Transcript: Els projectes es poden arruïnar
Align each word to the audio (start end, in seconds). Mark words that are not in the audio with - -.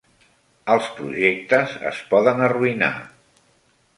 Els 0.75 0.87
projectes 1.01 1.77
es 1.91 2.01
poden 2.13 2.43
arruïnar 2.47 2.91